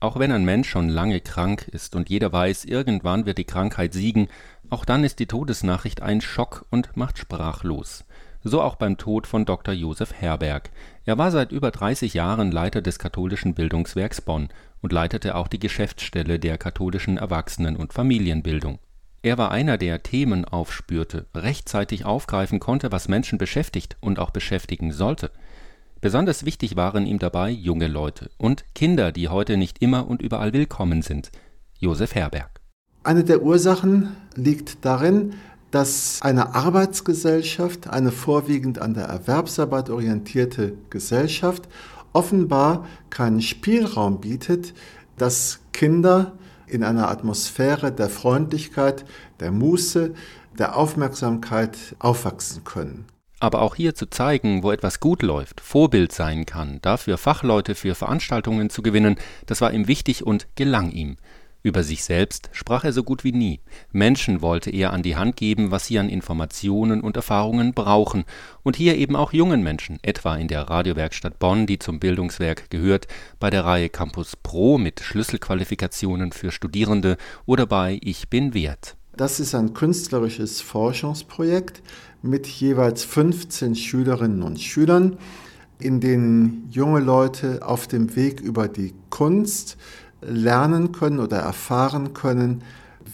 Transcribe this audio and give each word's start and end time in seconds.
Auch 0.00 0.18
wenn 0.18 0.32
ein 0.32 0.46
Mensch 0.46 0.68
schon 0.70 0.88
lange 0.88 1.20
krank 1.20 1.68
ist 1.68 1.94
und 1.94 2.08
jeder 2.08 2.32
weiß, 2.32 2.64
irgendwann 2.64 3.26
wird 3.26 3.36
die 3.36 3.44
Krankheit 3.44 3.92
siegen, 3.92 4.28
auch 4.70 4.86
dann 4.86 5.04
ist 5.04 5.18
die 5.18 5.26
Todesnachricht 5.26 6.00
ein 6.00 6.22
Schock 6.22 6.64
und 6.70 6.96
macht 6.96 7.18
sprachlos. 7.18 8.06
So 8.42 8.62
auch 8.62 8.76
beim 8.76 8.96
Tod 8.96 9.26
von 9.26 9.44
Dr. 9.44 9.74
Josef 9.74 10.14
Herberg. 10.14 10.70
Er 11.04 11.18
war 11.18 11.30
seit 11.30 11.52
über 11.52 11.70
30 11.70 12.14
Jahren 12.14 12.50
Leiter 12.50 12.80
des 12.80 12.98
katholischen 12.98 13.52
Bildungswerks 13.52 14.22
Bonn 14.22 14.48
und 14.80 14.92
leitete 14.92 15.34
auch 15.34 15.48
die 15.48 15.58
Geschäftsstelle 15.58 16.38
der 16.38 16.56
katholischen 16.56 17.18
Erwachsenen- 17.18 17.76
und 17.76 17.92
Familienbildung. 17.92 18.78
Er 19.22 19.36
war 19.36 19.50
einer, 19.50 19.76
der 19.76 20.02
Themen 20.02 20.46
aufspürte, 20.46 21.26
rechtzeitig 21.34 22.06
aufgreifen 22.06 22.58
konnte, 22.58 22.90
was 22.90 23.08
Menschen 23.08 23.36
beschäftigt 23.36 23.98
und 24.00 24.18
auch 24.18 24.30
beschäftigen 24.30 24.92
sollte. 24.92 25.30
Besonders 26.00 26.46
wichtig 26.46 26.76
waren 26.76 27.04
ihm 27.04 27.18
dabei 27.18 27.50
junge 27.50 27.86
Leute 27.86 28.30
und 28.38 28.64
Kinder, 28.74 29.12
die 29.12 29.28
heute 29.28 29.58
nicht 29.58 29.82
immer 29.82 30.08
und 30.08 30.22
überall 30.22 30.54
willkommen 30.54 31.02
sind. 31.02 31.30
Josef 31.78 32.14
Herberg. 32.14 32.60
Eine 33.02 33.22
der 33.22 33.42
Ursachen 33.42 34.16
liegt 34.34 34.84
darin, 34.84 35.34
dass 35.70 36.20
eine 36.22 36.54
Arbeitsgesellschaft, 36.54 37.90
eine 37.90 38.12
vorwiegend 38.12 38.78
an 38.78 38.94
der 38.94 39.04
Erwerbsarbeit 39.04 39.90
orientierte 39.90 40.72
Gesellschaft, 40.88 41.68
offenbar 42.14 42.86
keinen 43.10 43.42
Spielraum 43.42 44.20
bietet, 44.20 44.72
dass 45.18 45.60
Kinder 45.72 46.32
in 46.66 46.82
einer 46.82 47.10
Atmosphäre 47.10 47.92
der 47.92 48.08
Freundlichkeit, 48.08 49.04
der 49.38 49.52
Muße, 49.52 50.14
der 50.58 50.76
Aufmerksamkeit 50.76 51.76
aufwachsen 51.98 52.64
können. 52.64 53.04
Aber 53.40 53.62
auch 53.62 53.74
hier 53.74 53.94
zu 53.94 54.06
zeigen, 54.06 54.62
wo 54.62 54.70
etwas 54.70 55.00
gut 55.00 55.22
läuft, 55.22 55.62
Vorbild 55.62 56.12
sein 56.12 56.44
kann, 56.44 56.78
dafür 56.82 57.16
Fachleute 57.16 57.74
für 57.74 57.94
Veranstaltungen 57.94 58.68
zu 58.68 58.82
gewinnen, 58.82 59.16
das 59.46 59.62
war 59.62 59.72
ihm 59.72 59.88
wichtig 59.88 60.24
und 60.24 60.46
gelang 60.56 60.92
ihm. 60.92 61.16
Über 61.62 61.82
sich 61.82 62.04
selbst 62.04 62.48
sprach 62.52 62.84
er 62.84 62.92
so 62.92 63.02
gut 63.02 63.22
wie 63.22 63.32
nie. 63.32 63.60
Menschen 63.92 64.40
wollte 64.40 64.70
er 64.70 64.92
an 64.92 65.02
die 65.02 65.16
Hand 65.16 65.36
geben, 65.36 65.70
was 65.70 65.86
sie 65.86 65.98
an 65.98 66.08
Informationen 66.08 67.02
und 67.02 67.16
Erfahrungen 67.16 67.74
brauchen, 67.74 68.24
und 68.62 68.76
hier 68.76 68.96
eben 68.96 69.14
auch 69.14 69.32
jungen 69.32 69.62
Menschen, 69.62 69.98
etwa 70.02 70.36
in 70.36 70.48
der 70.48 70.62
Radiowerkstatt 70.62 71.38
Bonn, 71.38 71.66
die 71.66 71.78
zum 71.78 72.00
Bildungswerk 72.00 72.70
gehört, 72.70 73.08
bei 73.38 73.50
der 73.50 73.64
Reihe 73.64 73.90
Campus 73.90 74.36
Pro 74.36 74.78
mit 74.78 75.00
Schlüsselqualifikationen 75.00 76.32
für 76.32 76.50
Studierende 76.50 77.18
oder 77.44 77.66
bei 77.66 77.98
Ich 78.02 78.30
bin 78.30 78.54
wert. 78.54 78.96
Das 79.20 79.38
ist 79.38 79.54
ein 79.54 79.74
künstlerisches 79.74 80.62
Forschungsprojekt 80.62 81.82
mit 82.22 82.46
jeweils 82.46 83.04
15 83.04 83.74
Schülerinnen 83.74 84.42
und 84.42 84.58
Schülern, 84.58 85.18
in 85.78 86.00
denen 86.00 86.66
junge 86.70 87.00
Leute 87.00 87.60
auf 87.60 87.86
dem 87.86 88.16
Weg 88.16 88.40
über 88.40 88.66
die 88.66 88.94
Kunst 89.10 89.76
lernen 90.22 90.92
können 90.92 91.18
oder 91.18 91.36
erfahren 91.36 92.14
können, 92.14 92.62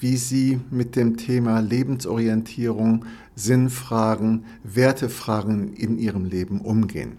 wie 0.00 0.16
sie 0.16 0.58
mit 0.72 0.96
dem 0.96 1.18
Thema 1.18 1.60
Lebensorientierung, 1.60 3.04
Sinnfragen, 3.36 4.44
Wertefragen 4.64 5.72
in 5.72 5.98
ihrem 5.98 6.24
Leben 6.24 6.62
umgehen. 6.62 7.12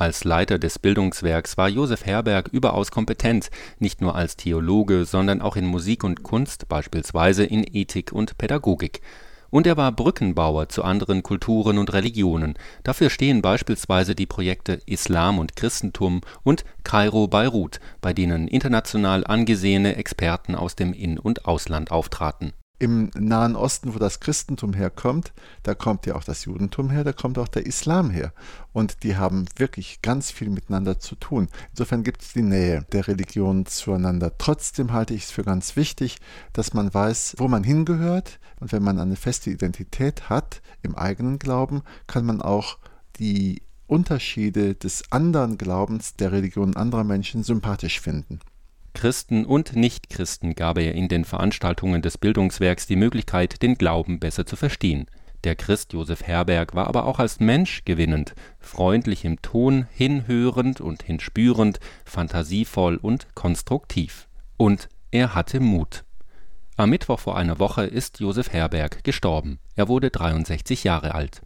Als 0.00 0.24
Leiter 0.24 0.58
des 0.58 0.78
Bildungswerks 0.78 1.58
war 1.58 1.68
Josef 1.68 2.06
Herberg 2.06 2.48
überaus 2.48 2.90
kompetent, 2.90 3.50
nicht 3.78 4.00
nur 4.00 4.14
als 4.14 4.34
Theologe, 4.34 5.04
sondern 5.04 5.42
auch 5.42 5.56
in 5.56 5.66
Musik 5.66 6.04
und 6.04 6.22
Kunst, 6.22 6.70
beispielsweise 6.70 7.44
in 7.44 7.66
Ethik 7.70 8.10
und 8.10 8.38
Pädagogik. 8.38 9.02
Und 9.50 9.66
er 9.66 9.76
war 9.76 9.92
Brückenbauer 9.92 10.70
zu 10.70 10.84
anderen 10.84 11.22
Kulturen 11.22 11.76
und 11.76 11.92
Religionen. 11.92 12.54
Dafür 12.82 13.10
stehen 13.10 13.42
beispielsweise 13.42 14.14
die 14.14 14.24
Projekte 14.24 14.80
Islam 14.86 15.38
und 15.38 15.54
Christentum 15.54 16.22
und 16.44 16.64
Kairo 16.82 17.28
Beirut, 17.28 17.78
bei 18.00 18.14
denen 18.14 18.48
international 18.48 19.26
angesehene 19.26 19.96
Experten 19.96 20.54
aus 20.54 20.76
dem 20.76 20.94
In 20.94 21.18
und 21.18 21.44
Ausland 21.44 21.90
auftraten 21.90 22.54
im 22.80 23.10
Nahen 23.14 23.56
Osten, 23.56 23.94
wo 23.94 23.98
das 23.98 24.20
Christentum 24.20 24.72
herkommt, 24.72 25.32
da 25.62 25.74
kommt 25.74 26.06
ja 26.06 26.16
auch 26.16 26.24
das 26.24 26.46
Judentum 26.46 26.88
her, 26.90 27.04
da 27.04 27.12
kommt 27.12 27.38
auch 27.38 27.46
der 27.46 27.66
Islam 27.66 28.08
her. 28.08 28.32
Und 28.72 29.02
die 29.02 29.16
haben 29.16 29.44
wirklich 29.56 30.00
ganz 30.00 30.30
viel 30.30 30.48
miteinander 30.48 30.98
zu 30.98 31.14
tun. 31.14 31.48
Insofern 31.72 32.02
gibt 32.02 32.22
es 32.22 32.32
die 32.32 32.42
Nähe 32.42 32.86
der 32.90 33.06
Religionen 33.06 33.66
zueinander. 33.66 34.36
Trotzdem 34.38 34.92
halte 34.92 35.12
ich 35.12 35.24
es 35.24 35.30
für 35.30 35.44
ganz 35.44 35.76
wichtig, 35.76 36.16
dass 36.54 36.72
man 36.72 36.92
weiß, 36.92 37.34
wo 37.36 37.48
man 37.48 37.64
hingehört. 37.64 38.40
Und 38.60 38.72
wenn 38.72 38.82
man 38.82 38.98
eine 38.98 39.16
feste 39.16 39.50
Identität 39.50 40.30
hat 40.30 40.62
im 40.82 40.94
eigenen 40.94 41.38
Glauben, 41.38 41.82
kann 42.06 42.24
man 42.24 42.40
auch 42.40 42.78
die 43.18 43.62
Unterschiede 43.86 44.74
des 44.74 45.12
anderen 45.12 45.58
Glaubens 45.58 46.16
der 46.16 46.32
Religionen 46.32 46.76
anderer 46.76 47.04
Menschen 47.04 47.42
sympathisch 47.42 48.00
finden. 48.00 48.40
Christen 48.94 49.44
und 49.44 49.76
Nichtchristen 49.76 50.54
gab 50.54 50.78
er 50.78 50.94
in 50.94 51.08
den 51.08 51.24
Veranstaltungen 51.24 52.02
des 52.02 52.18
Bildungswerks 52.18 52.86
die 52.86 52.96
Möglichkeit, 52.96 53.62
den 53.62 53.76
Glauben 53.76 54.20
besser 54.20 54.46
zu 54.46 54.56
verstehen. 54.56 55.06
Der 55.44 55.56
Christ 55.56 55.94
Josef 55.94 56.22
Herberg 56.22 56.74
war 56.74 56.86
aber 56.86 57.06
auch 57.06 57.18
als 57.18 57.40
Mensch 57.40 57.84
gewinnend, 57.84 58.34
freundlich 58.58 59.24
im 59.24 59.40
Ton, 59.40 59.86
hinhörend 59.92 60.80
und 60.80 61.02
hinspürend, 61.02 61.80
fantasievoll 62.04 62.96
und 62.96 63.34
konstruktiv. 63.34 64.28
Und 64.58 64.88
er 65.10 65.34
hatte 65.34 65.60
Mut. 65.60 66.04
Am 66.76 66.90
Mittwoch 66.90 67.20
vor 67.20 67.36
einer 67.36 67.58
Woche 67.58 67.84
ist 67.84 68.20
Josef 68.20 68.52
Herberg 68.52 69.02
gestorben. 69.02 69.58
Er 69.76 69.88
wurde 69.88 70.10
63 70.10 70.84
Jahre 70.84 71.14
alt 71.14 71.42